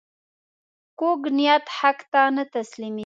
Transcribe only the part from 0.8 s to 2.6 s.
کوږ نیت حق ته نه